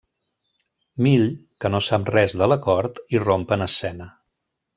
Mill, 1.07 1.25
que 1.65 1.71
no 1.73 1.81
sap 1.89 2.09
res 2.15 2.37
de 2.43 2.47
l'acord, 2.53 3.03
irromp 3.19 3.47
en 3.59 3.67
escena. 3.69 4.11